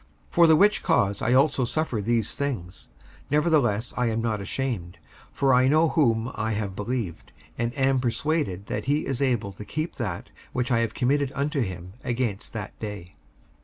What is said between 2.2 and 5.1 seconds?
things: nevertheless I am not ashamed: